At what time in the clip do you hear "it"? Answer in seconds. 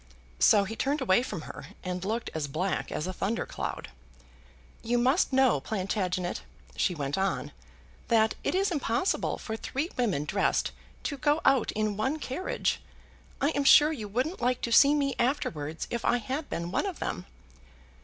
8.43-8.55